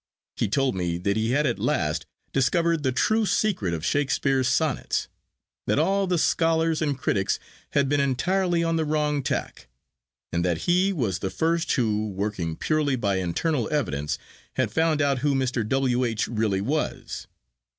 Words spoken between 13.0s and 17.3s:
internal evidence, had found out who Mr. W. H. really was.